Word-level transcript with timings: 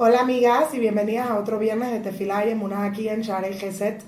Hola 0.00 0.20
amigas 0.20 0.72
y 0.74 0.78
bienvenidas 0.78 1.28
a 1.28 1.40
otro 1.40 1.58
viernes 1.58 1.90
de 1.90 1.98
Tefilá 1.98 2.46
y 2.46 2.50
Emuná 2.50 2.84
aquí 2.84 3.08
en 3.08 3.22
Sharei 3.22 3.54
Geset. 3.54 4.00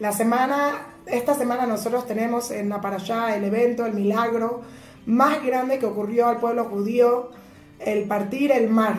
La 0.00 0.12
semana, 0.12 0.86
esta 1.06 1.34
semana 1.34 1.64
nosotros 1.64 2.06
tenemos 2.06 2.50
en 2.50 2.68
la 2.68 2.82
Parashá 2.82 3.34
el 3.34 3.44
evento, 3.44 3.86
el 3.86 3.94
milagro 3.94 4.60
más 5.06 5.42
grande 5.42 5.78
que 5.78 5.86
ocurrió 5.86 6.28
al 6.28 6.36
pueblo 6.40 6.66
judío, 6.66 7.30
el 7.78 8.04
partir 8.04 8.52
el 8.52 8.68
mar. 8.68 8.96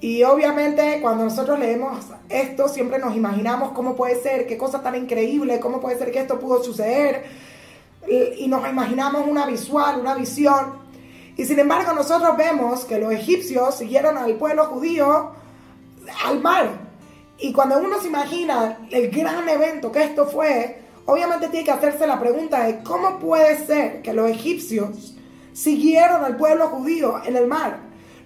Y 0.00 0.24
obviamente 0.24 0.98
cuando 1.00 1.22
nosotros 1.22 1.56
leemos 1.56 2.04
esto 2.28 2.66
siempre 2.66 2.98
nos 2.98 3.14
imaginamos 3.14 3.70
cómo 3.70 3.94
puede 3.94 4.16
ser, 4.20 4.48
qué 4.48 4.58
cosa 4.58 4.82
tan 4.82 4.96
increíble, 4.96 5.60
cómo 5.60 5.80
puede 5.80 5.98
ser 5.98 6.10
que 6.10 6.18
esto 6.18 6.40
pudo 6.40 6.64
suceder. 6.64 7.22
Y 8.08 8.48
nos 8.48 8.68
imaginamos 8.68 9.28
una 9.28 9.46
visual, 9.46 10.00
una 10.00 10.16
visión. 10.16 10.81
Y 11.36 11.44
sin 11.44 11.58
embargo 11.58 11.92
nosotros 11.92 12.36
vemos 12.36 12.84
que 12.84 12.98
los 12.98 13.12
egipcios 13.12 13.76
siguieron 13.76 14.18
al 14.18 14.34
pueblo 14.34 14.66
judío 14.66 15.32
al 16.24 16.40
mar. 16.40 16.68
Y 17.38 17.52
cuando 17.52 17.78
uno 17.78 18.00
se 18.00 18.08
imagina 18.08 18.78
el 18.90 19.10
gran 19.10 19.48
evento 19.48 19.90
que 19.90 20.04
esto 20.04 20.26
fue, 20.26 20.82
obviamente 21.06 21.48
tiene 21.48 21.64
que 21.64 21.72
hacerse 21.72 22.06
la 22.06 22.20
pregunta 22.20 22.64
de 22.64 22.82
cómo 22.82 23.18
puede 23.18 23.66
ser 23.66 24.02
que 24.02 24.12
los 24.12 24.30
egipcios 24.30 25.14
siguieron 25.52 26.24
al 26.24 26.36
pueblo 26.36 26.68
judío 26.68 27.20
en 27.24 27.36
el 27.36 27.46
mar. 27.46 27.80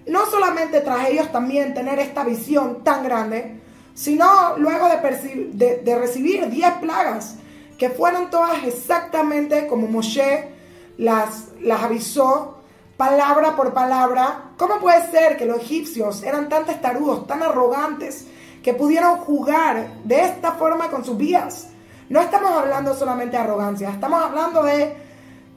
No 0.07 0.27
solamente 0.27 0.80
tras 0.80 1.09
ellos 1.09 1.32
también 1.32 1.74
tener 1.74 1.98
esta 1.98 2.24
visión 2.24 2.84
tan 2.84 3.02
grande, 3.02 3.60
sino 3.95 4.57
luego 4.59 4.88
de, 4.88 5.96
recibir 5.96 6.48
10 6.48 6.73
plagas, 6.74 7.37
que 7.79 7.91
fueron 7.91 8.30
todas 8.30 8.65
exactamente 8.65 9.66
como 9.66 9.87
Moshe 9.87 10.51
las, 10.98 11.48
las 11.60 11.82
avisó 11.82 12.55
palabra 12.96 13.56
por 13.56 13.73
palabra. 13.73 14.52
¿Cómo 14.56 14.78
puede 14.78 15.10
ser 15.10 15.37
que 15.37 15.46
los 15.46 15.59
egipcios 15.59 16.23
eran 16.23 16.48
tan 16.48 16.65
testarudos, 16.65 17.26
tan 17.26 17.43
arrogantes, 17.43 18.26
que 18.62 18.74
pudieron 18.74 19.18
jugar 19.18 19.88
de 20.04 20.21
esta 20.23 20.52
forma 20.52 20.88
con 20.88 21.04
sus 21.04 21.16
vidas? 21.16 21.68
No 22.09 22.21
estamos 22.21 22.52
hablando 22.52 22.95
solamente 22.95 23.37
de 23.37 23.43
arrogancia, 23.43 23.90
estamos 23.90 24.23
hablando 24.23 24.62
de, 24.62 24.96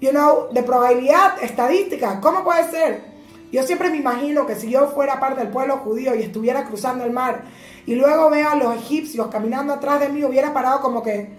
you 0.02 0.10
know, 0.10 0.48
de 0.52 0.64
probabilidad 0.64 1.42
estadística. 1.42 2.20
¿Cómo 2.20 2.44
puede 2.44 2.70
ser? 2.72 3.10
Yo 3.52 3.64
siempre 3.64 3.90
me 3.90 3.98
imagino 3.98 4.46
que 4.46 4.56
si 4.56 4.70
yo 4.70 4.88
fuera 4.90 5.20
parte 5.20 5.42
del 5.42 5.50
pueblo 5.50 5.78
judío 5.78 6.14
y 6.16 6.22
estuviera 6.22 6.66
cruzando 6.66 7.04
el 7.04 7.12
mar 7.12 7.44
y 7.86 7.96
luego 7.96 8.30
veo 8.30 8.50
a 8.50 8.56
los 8.56 8.76
egipcios 8.76 9.28
caminando 9.28 9.74
atrás 9.74 10.00
de 10.00 10.10
mí, 10.10 10.24
hubiera 10.24 10.54
parado 10.54 10.82
como 10.82 11.02
que, 11.02 11.36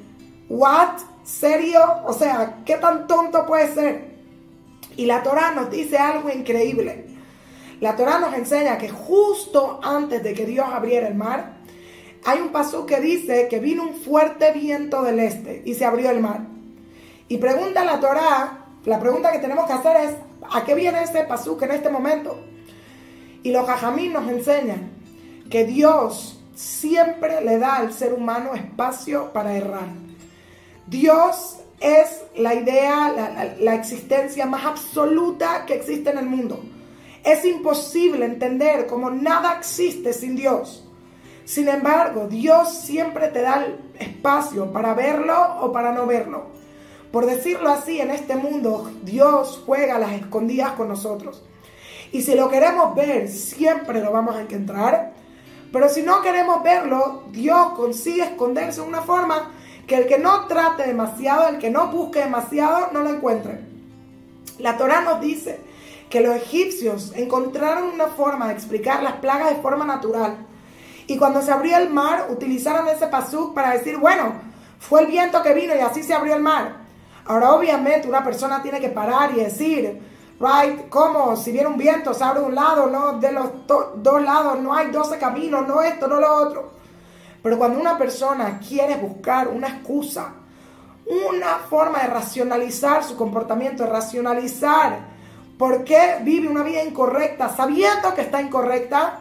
¿what? 0.48 0.98
¿Serio? 1.22 1.80
O 2.06 2.12
sea, 2.12 2.62
¿qué 2.64 2.76
tan 2.76 3.06
tonto 3.06 3.46
puede 3.46 3.72
ser? 3.72 4.09
Y 4.96 5.06
la 5.06 5.22
Torah 5.22 5.52
nos 5.52 5.70
dice 5.70 5.98
algo 5.98 6.30
increíble. 6.30 7.06
La 7.80 7.96
Torah 7.96 8.18
nos 8.18 8.34
enseña 8.34 8.76
que 8.76 8.90
justo 8.90 9.80
antes 9.82 10.22
de 10.22 10.34
que 10.34 10.44
Dios 10.44 10.66
abriera 10.70 11.08
el 11.08 11.14
mar, 11.14 11.60
hay 12.24 12.40
un 12.40 12.50
pasú 12.50 12.84
que 12.84 13.00
dice 13.00 13.48
que 13.48 13.58
vino 13.58 13.82
un 13.82 13.94
fuerte 13.94 14.52
viento 14.52 15.02
del 15.02 15.20
este 15.20 15.62
y 15.64 15.74
se 15.74 15.86
abrió 15.86 16.10
el 16.10 16.20
mar. 16.20 16.40
Y 17.28 17.38
pregunta 17.38 17.84
la 17.84 18.00
Torah, 18.00 18.66
la 18.84 19.00
pregunta 19.00 19.32
que 19.32 19.38
tenemos 19.38 19.66
que 19.66 19.72
hacer 19.72 19.96
es, 19.96 20.16
¿a 20.50 20.64
qué 20.64 20.74
viene 20.74 21.02
ese 21.02 21.22
pasú 21.24 21.56
en 21.62 21.70
este 21.70 21.88
momento? 21.88 22.38
Y 23.42 23.52
los 23.52 23.66
jajamín 23.66 24.12
nos 24.12 24.28
enseñan 24.28 24.90
que 25.48 25.64
Dios 25.64 26.40
siempre 26.54 27.40
le 27.42 27.58
da 27.58 27.76
al 27.76 27.92
ser 27.92 28.12
humano 28.12 28.54
espacio 28.54 29.32
para 29.32 29.56
errar. 29.56 29.88
Dios 30.86 31.60
es 31.80 32.22
la 32.36 32.54
idea, 32.54 33.54
la, 33.58 33.74
existencia 33.74 34.44
más 34.44 34.66
absoluta 34.66 35.64
que 35.66 35.74
existe 35.74 36.10
en 36.10 36.18
el 36.18 36.26
mundo. 36.26 36.62
Es 37.24 37.44
imposible 37.44 38.26
entender 38.26 38.86
cómo 38.86 39.10
nada 39.10 39.56
existe 39.58 40.12
sin 40.12 40.36
Dios. 40.36 40.86
Sin 41.44 41.68
embargo, 41.68 42.28
Dios 42.28 42.72
siempre 42.80 43.28
te 43.28 43.40
da 43.40 43.64
el 43.64 43.80
espacio 43.98 44.70
para 44.72 44.94
verlo 44.94 45.36
o 45.62 45.72
para 45.72 45.92
no 45.92 46.06
verlo. 46.06 46.44
Por 47.10 47.26
decirlo 47.26 47.70
así, 47.70 48.00
en 48.00 48.10
este 48.10 48.36
mundo 48.36 48.90
Dios 49.02 49.62
juega 49.66 49.98
las 49.98 50.12
escondidas 50.12 50.72
con 50.72 50.88
nosotros. 50.88 51.42
Y 52.12 52.22
si 52.22 52.34
lo 52.34 52.48
queremos 52.50 52.94
ver, 52.94 53.28
siempre 53.28 54.00
lo 54.00 54.12
vamos 54.12 54.36
a 54.36 54.42
encontrar. 54.42 55.14
Pero 55.72 55.88
si 55.88 56.02
no 56.02 56.20
queremos 56.22 56.62
verlo, 56.62 57.24
Dios 57.30 57.72
consigue 57.72 58.22
esconderse 58.22 58.80
de 58.80 58.86
una 58.86 59.02
forma 59.02 59.50
que 59.90 59.96
el 59.96 60.06
que 60.06 60.18
no 60.20 60.46
trate 60.46 60.86
demasiado, 60.86 61.48
el 61.48 61.58
que 61.58 61.68
no 61.68 61.88
busque 61.88 62.20
demasiado, 62.20 62.92
no 62.92 63.00
lo 63.00 63.10
encuentre. 63.10 63.58
La 64.60 64.76
Torah 64.76 65.00
nos 65.00 65.20
dice 65.20 65.58
que 66.08 66.20
los 66.20 66.36
egipcios 66.36 67.12
encontraron 67.16 67.88
una 67.94 68.06
forma 68.06 68.46
de 68.46 68.52
explicar 68.52 69.02
las 69.02 69.14
plagas 69.14 69.50
de 69.50 69.60
forma 69.60 69.84
natural. 69.84 70.46
Y 71.08 71.18
cuando 71.18 71.42
se 71.42 71.50
abrió 71.50 71.76
el 71.76 71.90
mar, 71.90 72.28
utilizaron 72.30 72.86
ese 72.86 73.08
pasuk 73.08 73.52
para 73.52 73.72
decir, 73.72 73.96
bueno, 73.96 74.34
fue 74.78 75.00
el 75.00 75.06
viento 75.08 75.42
que 75.42 75.54
vino 75.54 75.74
y 75.74 75.80
así 75.80 76.04
se 76.04 76.14
abrió 76.14 76.36
el 76.36 76.42
mar. 76.42 76.76
Ahora, 77.24 77.52
obviamente, 77.52 78.06
una 78.06 78.22
persona 78.22 78.62
tiene 78.62 78.80
que 78.80 78.90
parar 78.90 79.32
y 79.32 79.40
decir, 79.40 80.00
right, 80.38 80.88
¿cómo? 80.88 81.34
Si 81.34 81.50
viene 81.50 81.66
un 81.66 81.76
viento, 81.76 82.14
se 82.14 82.22
abre 82.22 82.42
un 82.42 82.54
lado, 82.54 82.86
no 82.86 83.18
de 83.18 83.32
los 83.32 83.50
dos 83.66 84.22
lados, 84.22 84.60
no 84.60 84.72
hay 84.72 84.92
12 84.92 85.18
caminos, 85.18 85.66
no 85.66 85.82
esto, 85.82 86.06
no 86.06 86.20
lo 86.20 86.32
otro. 86.32 86.79
Pero 87.42 87.58
cuando 87.58 87.80
una 87.80 87.96
persona 87.96 88.58
quiere 88.58 88.96
buscar 88.96 89.48
una 89.48 89.68
excusa, 89.68 90.34
una 91.06 91.58
forma 91.68 92.00
de 92.00 92.08
racionalizar 92.08 93.02
su 93.02 93.16
comportamiento, 93.16 93.84
de 93.84 93.90
racionalizar 93.90 94.98
por 95.58 95.84
qué 95.84 96.18
vive 96.22 96.48
una 96.48 96.62
vida 96.62 96.84
incorrecta, 96.84 97.54
sabiendo 97.54 98.14
que 98.14 98.22
está 98.22 98.40
incorrecta, 98.40 99.20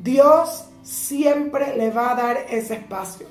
Dios 0.00 0.66
siempre 0.82 1.76
le 1.76 1.90
va 1.90 2.12
a 2.12 2.14
dar 2.14 2.36
ese 2.48 2.74
espacio. 2.74 3.26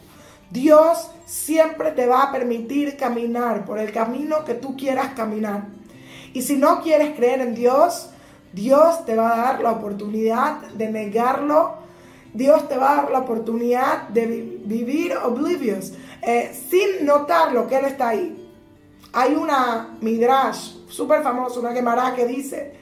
Dios 0.50 1.10
siempre 1.26 1.92
te 1.92 2.06
va 2.06 2.24
a 2.24 2.32
permitir 2.32 2.98
caminar 2.98 3.66
por 3.66 3.80
el 3.80 3.92
camino 3.92 4.44
que 4.44 4.54
tú 4.54 4.76
quieras 4.76 5.14
caminar. 5.16 5.66
Y 6.34 6.42
si 6.42 6.58
no 6.58 6.82
quieres 6.82 7.16
creer 7.16 7.42
en 7.42 7.56
Dios, 7.56 8.10
Dios 8.52 9.06
te 9.06 9.16
va 9.16 9.34
a 9.34 9.38
dar 9.38 9.62
la 9.62 9.72
oportunidad 9.72 10.62
de 10.76 10.92
negarlo 10.92 11.83
Dios 12.34 12.68
te 12.68 12.78
va 12.78 12.92
a 12.92 12.96
dar 12.96 13.12
la 13.12 13.20
oportunidad 13.20 14.08
de 14.10 14.26
vivir 14.66 15.16
oblivious, 15.18 15.94
eh, 16.22 16.52
sin 16.70 17.06
notar 17.06 17.52
lo 17.52 17.68
que 17.68 17.78
Él 17.78 17.86
está 17.86 18.10
ahí. 18.10 18.40
Hay 19.14 19.36
una 19.36 19.96
midrash 20.02 20.72
súper 20.88 21.22
famosa, 21.22 21.60
una 21.60 21.74
Gemara 21.74 22.16
que 22.16 22.26
dice 22.26 22.74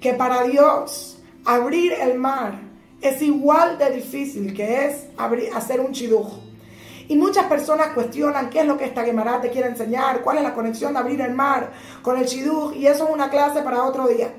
que 0.00 0.14
para 0.14 0.44
Dios 0.44 1.20
abrir 1.44 1.92
el 1.92 2.18
mar 2.18 2.60
es 3.00 3.20
igual 3.20 3.78
de 3.78 3.90
difícil 3.90 4.54
que 4.54 4.86
es 4.86 5.06
abrir, 5.16 5.50
hacer 5.52 5.80
un 5.80 5.92
chidujo. 5.92 6.38
Y 7.08 7.16
muchas 7.16 7.46
personas 7.46 7.88
cuestionan 7.88 8.48
qué 8.48 8.60
es 8.60 8.66
lo 8.66 8.78
que 8.78 8.84
esta 8.84 9.04
Gemara 9.04 9.40
te 9.40 9.50
quiere 9.50 9.68
enseñar, 9.68 10.22
cuál 10.22 10.38
es 10.38 10.44
la 10.44 10.54
conexión 10.54 10.92
de 10.92 11.00
abrir 11.00 11.20
el 11.20 11.34
mar 11.34 11.72
con 12.02 12.16
el 12.16 12.26
chiduj, 12.26 12.74
y 12.76 12.86
eso 12.86 13.04
es 13.04 13.10
una 13.10 13.28
clase 13.28 13.62
para 13.62 13.82
otro 13.82 14.06
día. 14.06 14.32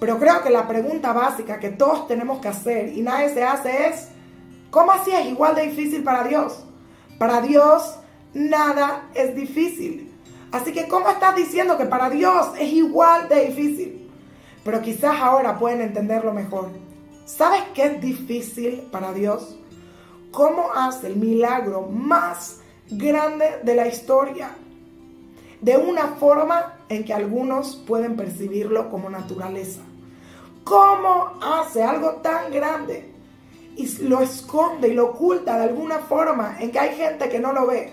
Pero 0.00 0.18
creo 0.18 0.42
que 0.42 0.48
la 0.48 0.66
pregunta 0.66 1.12
básica 1.12 1.60
que 1.60 1.68
todos 1.68 2.08
tenemos 2.08 2.40
que 2.40 2.48
hacer 2.48 2.88
y 2.88 3.02
nadie 3.02 3.28
se 3.28 3.44
hace 3.44 3.88
es, 3.88 4.08
¿cómo 4.70 4.92
así 4.92 5.10
es 5.12 5.26
igual 5.26 5.54
de 5.54 5.66
difícil 5.66 6.02
para 6.02 6.24
Dios? 6.24 6.64
Para 7.18 7.42
Dios 7.42 7.96
nada 8.32 9.10
es 9.14 9.36
difícil. 9.36 10.10
Así 10.52 10.72
que 10.72 10.88
¿cómo 10.88 11.10
estás 11.10 11.36
diciendo 11.36 11.76
que 11.76 11.84
para 11.84 12.08
Dios 12.08 12.48
es 12.58 12.72
igual 12.72 13.28
de 13.28 13.46
difícil? 13.46 14.10
Pero 14.64 14.80
quizás 14.80 15.20
ahora 15.20 15.58
pueden 15.58 15.82
entenderlo 15.82 16.32
mejor. 16.32 16.70
¿Sabes 17.26 17.62
qué 17.74 17.84
es 17.84 18.00
difícil 18.00 18.88
para 18.90 19.12
Dios? 19.12 19.58
¿Cómo 20.32 20.72
hace 20.74 21.08
el 21.08 21.16
milagro 21.16 21.82
más 21.82 22.60
grande 22.90 23.60
de 23.62 23.74
la 23.74 23.86
historia? 23.86 24.50
De 25.60 25.76
una 25.76 26.08
forma 26.18 26.79
en 26.90 27.04
que 27.04 27.14
algunos 27.14 27.76
pueden 27.86 28.16
percibirlo 28.16 28.90
como 28.90 29.08
naturaleza. 29.08 29.80
¿Cómo 30.64 31.38
hace 31.40 31.82
algo 31.82 32.16
tan 32.16 32.52
grande 32.52 33.10
y 33.76 33.86
lo 34.02 34.20
esconde 34.20 34.88
y 34.88 34.92
lo 34.92 35.10
oculta 35.10 35.56
de 35.56 35.64
alguna 35.64 36.00
forma 36.00 36.56
en 36.60 36.70
que 36.70 36.78
hay 36.78 36.96
gente 36.96 37.28
que 37.28 37.38
no 37.38 37.52
lo 37.52 37.68
ve? 37.68 37.92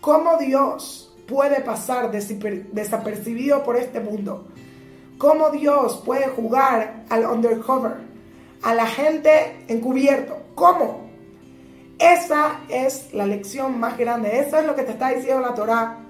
¿Cómo 0.00 0.38
Dios 0.38 1.14
puede 1.26 1.60
pasar 1.60 2.10
desapercibido 2.12 3.64
por 3.64 3.76
este 3.76 4.00
mundo? 4.00 4.46
¿Cómo 5.18 5.50
Dios 5.50 6.00
puede 6.04 6.28
jugar 6.28 7.04
al 7.08 7.26
undercover, 7.26 7.96
a 8.62 8.72
la 8.72 8.86
gente 8.86 9.64
encubierto? 9.66 10.36
¿Cómo? 10.54 11.06
Esa 11.98 12.60
es 12.68 13.12
la 13.12 13.26
lección 13.26 13.80
más 13.80 13.98
grande. 13.98 14.38
Eso 14.38 14.58
es 14.58 14.66
lo 14.66 14.76
que 14.76 14.82
te 14.82 14.92
está 14.92 15.08
diciendo 15.08 15.40
la 15.40 15.54
Torah. 15.54 16.05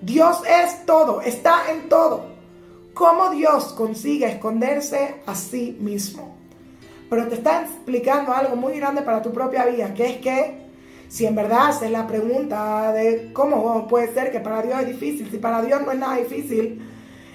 Dios 0.00 0.42
es 0.48 0.86
todo, 0.86 1.20
está 1.20 1.70
en 1.70 1.88
todo 1.88 2.30
cómo 2.94 3.30
Dios 3.30 3.72
consigue 3.72 4.26
esconderse 4.26 5.16
a 5.26 5.34
sí 5.34 5.76
mismo. 5.80 6.36
Pero 7.08 7.28
te 7.28 7.34
está 7.36 7.62
explicando 7.62 8.32
algo 8.32 8.56
muy 8.56 8.74
grande 8.78 9.02
para 9.02 9.22
tu 9.22 9.32
propia 9.32 9.66
vida, 9.66 9.92
que 9.94 10.06
es 10.06 10.16
que 10.18 10.60
si 11.08 11.26
en 11.26 11.34
verdad 11.34 11.70
haces 11.70 11.90
la 11.90 12.06
pregunta 12.06 12.92
de 12.92 13.32
cómo 13.32 13.88
puede 13.88 14.12
ser 14.14 14.30
que 14.30 14.40
para 14.40 14.62
Dios 14.62 14.80
es 14.80 14.86
difícil, 14.88 15.30
si 15.30 15.38
para 15.38 15.60
Dios 15.60 15.82
no 15.82 15.92
es 15.92 15.98
nada 15.98 16.16
difícil, 16.16 16.80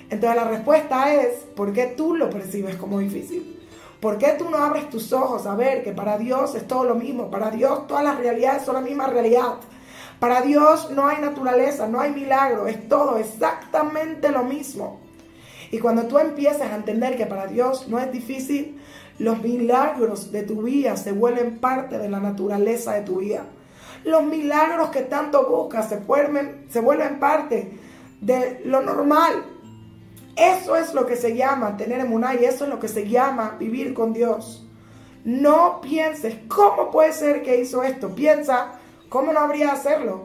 entonces 0.09 0.35
la 0.35 0.47
respuesta 0.47 1.13
es, 1.13 1.39
¿por 1.55 1.73
qué 1.73 1.87
tú 1.97 2.15
lo 2.15 2.29
percibes 2.29 2.75
como 2.75 2.99
difícil? 2.99 3.59
¿Por 3.99 4.17
qué 4.17 4.35
tú 4.37 4.49
no 4.49 4.57
abres 4.57 4.89
tus 4.89 5.11
ojos 5.13 5.47
a 5.47 5.55
ver 5.55 5.83
que 5.83 5.91
para 5.91 6.17
Dios 6.17 6.53
es 6.55 6.67
todo 6.67 6.83
lo 6.83 6.95
mismo? 6.95 7.29
Para 7.31 7.49
Dios 7.49 7.87
todas 7.87 8.03
las 8.03 8.17
realidades 8.17 8.63
son 8.63 8.75
la 8.75 8.81
misma 8.81 9.07
realidad. 9.07 9.55
Para 10.19 10.41
Dios 10.41 10.91
no 10.91 11.07
hay 11.07 11.21
naturaleza, 11.21 11.87
no 11.87 11.99
hay 11.99 12.11
milagro, 12.11 12.67
es 12.67 12.87
todo 12.87 13.17
exactamente 13.17 14.31
lo 14.31 14.43
mismo. 14.43 14.99
Y 15.71 15.79
cuando 15.79 16.03
tú 16.03 16.19
empiezas 16.19 16.71
a 16.71 16.75
entender 16.75 17.17
que 17.17 17.25
para 17.25 17.47
Dios 17.47 17.87
no 17.87 17.99
es 17.99 18.11
difícil, 18.11 18.79
los 19.19 19.41
milagros 19.41 20.31
de 20.31 20.43
tu 20.43 20.61
vida 20.61 20.97
se 20.97 21.11
vuelven 21.11 21.59
parte 21.59 21.97
de 21.97 22.09
la 22.09 22.19
naturaleza 22.19 22.93
de 22.93 23.01
tu 23.01 23.17
vida. 23.17 23.45
Los 24.03 24.23
milagros 24.23 24.89
que 24.89 25.01
tanto 25.01 25.49
buscas 25.49 25.89
se 25.89 25.97
vuelven, 25.97 26.65
se 26.69 26.79
vuelven 26.79 27.19
parte 27.19 27.77
de 28.21 28.61
lo 28.65 28.81
normal. 28.81 29.45
Eso 30.35 30.75
es 30.75 30.93
lo 30.93 31.05
que 31.05 31.15
se 31.15 31.35
llama 31.35 31.77
tener 31.77 32.01
emuná 32.01 32.35
y 32.35 32.45
eso 32.45 32.65
es 32.65 32.69
lo 32.69 32.79
que 32.79 32.89
se 32.89 33.07
llama 33.07 33.55
vivir 33.57 33.93
con 33.93 34.13
Dios. 34.13 34.67
No 35.23 35.79
pienses, 35.81 36.35
¿cómo 36.47 36.91
puede 36.91 37.13
ser 37.13 37.41
que 37.41 37.59
hizo 37.59 37.83
esto? 37.83 38.13
Piensa, 38.13 38.73
¿cómo 39.09 39.33
no 39.33 39.39
habría 39.39 39.71
hacerlo? 39.71 40.23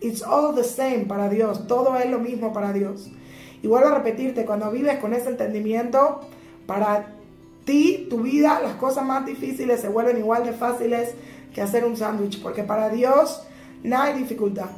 It's 0.00 0.22
all 0.22 0.54
the 0.54 0.64
same 0.64 1.06
para 1.06 1.28
Dios, 1.28 1.66
todo 1.66 1.96
es 1.96 2.10
lo 2.10 2.18
mismo 2.18 2.52
para 2.52 2.72
Dios. 2.72 3.08
Y 3.62 3.66
vuelvo 3.68 3.88
a 3.88 3.94
repetirte, 3.94 4.44
cuando 4.44 4.70
vives 4.70 4.98
con 4.98 5.14
ese 5.14 5.30
entendimiento, 5.30 6.20
para 6.66 7.06
ti, 7.64 8.06
tu 8.10 8.18
vida, 8.18 8.60
las 8.62 8.74
cosas 8.74 9.04
más 9.04 9.24
difíciles 9.24 9.80
se 9.80 9.88
vuelven 9.88 10.18
igual 10.18 10.44
de 10.44 10.52
fáciles 10.52 11.14
que 11.54 11.62
hacer 11.62 11.84
un 11.84 11.96
sándwich, 11.96 12.42
porque 12.42 12.62
para 12.62 12.90
Dios 12.90 13.42
no 13.82 13.98
hay 14.00 14.14
dificultad. 14.14 14.70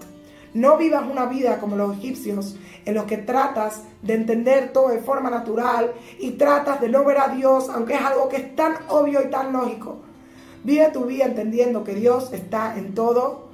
No 0.54 0.78
vivas 0.78 1.04
una 1.10 1.26
vida 1.26 1.58
como 1.58 1.76
los 1.76 1.98
egipcios, 1.98 2.56
en 2.84 2.94
los 2.94 3.04
que 3.04 3.18
tratas 3.18 3.82
de 4.02 4.14
entender 4.14 4.72
todo 4.72 4.88
de 4.88 5.00
forma 5.00 5.28
natural 5.28 5.92
y 6.18 6.32
tratas 6.32 6.80
de 6.80 6.88
no 6.88 7.04
ver 7.04 7.18
a 7.18 7.28
Dios, 7.28 7.68
aunque 7.68 7.94
es 7.94 8.00
algo 8.00 8.28
que 8.28 8.36
es 8.36 8.56
tan 8.56 8.74
obvio 8.88 9.20
y 9.22 9.28
tan 9.28 9.52
lógico. 9.52 9.98
Vive 10.64 10.90
tu 10.92 11.04
vida 11.04 11.24
entendiendo 11.24 11.84
que 11.84 11.94
Dios 11.94 12.32
está 12.32 12.76
en 12.76 12.94
todo, 12.94 13.50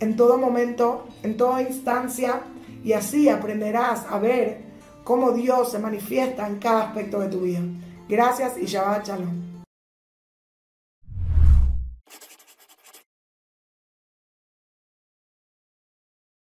en 0.00 0.16
todo 0.16 0.38
momento, 0.38 1.06
en 1.22 1.36
toda 1.36 1.62
instancia, 1.62 2.42
y 2.84 2.92
así 2.92 3.28
aprenderás 3.28 4.06
a 4.08 4.18
ver 4.18 4.60
cómo 5.04 5.32
Dios 5.32 5.70
se 5.70 5.78
manifiesta 5.78 6.46
en 6.46 6.58
cada 6.58 6.88
aspecto 6.88 7.20
de 7.20 7.28
tu 7.28 7.40
vida. 7.40 7.60
Gracias 8.08 8.56
y 8.58 8.66
Shabbat 8.66 9.06
Shalom. 9.06 9.55